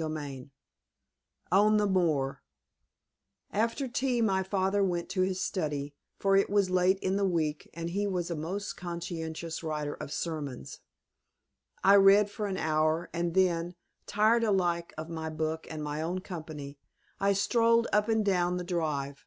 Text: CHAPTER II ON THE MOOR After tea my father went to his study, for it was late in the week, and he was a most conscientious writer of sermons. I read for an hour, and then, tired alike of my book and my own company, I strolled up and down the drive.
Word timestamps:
CHAPTER 0.00 0.16
II 0.20 0.50
ON 1.50 1.76
THE 1.76 1.88
MOOR 1.88 2.40
After 3.50 3.88
tea 3.88 4.20
my 4.22 4.44
father 4.44 4.84
went 4.84 5.08
to 5.08 5.22
his 5.22 5.40
study, 5.40 5.92
for 6.20 6.36
it 6.36 6.48
was 6.48 6.70
late 6.70 7.00
in 7.00 7.16
the 7.16 7.24
week, 7.24 7.68
and 7.74 7.90
he 7.90 8.06
was 8.06 8.30
a 8.30 8.36
most 8.36 8.76
conscientious 8.76 9.64
writer 9.64 9.94
of 9.94 10.12
sermons. 10.12 10.78
I 11.82 11.96
read 11.96 12.30
for 12.30 12.46
an 12.46 12.58
hour, 12.58 13.10
and 13.12 13.34
then, 13.34 13.74
tired 14.06 14.44
alike 14.44 14.94
of 14.96 15.08
my 15.08 15.30
book 15.30 15.66
and 15.68 15.82
my 15.82 16.00
own 16.00 16.20
company, 16.20 16.78
I 17.18 17.32
strolled 17.32 17.88
up 17.92 18.08
and 18.08 18.24
down 18.24 18.56
the 18.56 18.62
drive. 18.62 19.26